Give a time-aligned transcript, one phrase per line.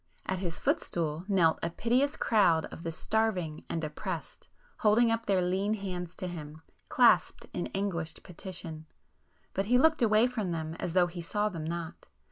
[0.25, 5.43] At his footstool knelt a piteous crowd of the starving and oppressed, holding up their
[5.43, 8.87] lean hands to him, clasped in anguished petition,
[9.53, 12.07] but he looked away from them as though he saw them not.